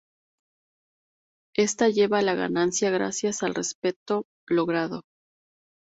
[1.55, 5.03] Ésta lleva a la ganancia, gracias al respeto logrado.